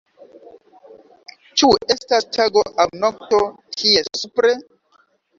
[1.61, 3.41] Ĉu estas tago aŭ nokto,
[3.81, 4.55] tie, supre?